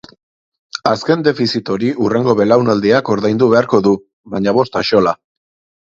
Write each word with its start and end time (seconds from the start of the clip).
Azken 0.91 1.25
defizit 1.27 1.69
hori 1.75 1.91
hurrengo 2.05 2.35
belaunaldiak 2.41 3.15
ordaindu 3.17 3.53
beharko 3.55 3.85
du, 3.91 3.97
baina 4.35 4.59
bost 4.61 4.85
axola. 4.85 5.19